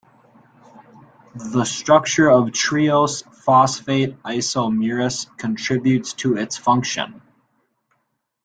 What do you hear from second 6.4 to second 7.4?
function.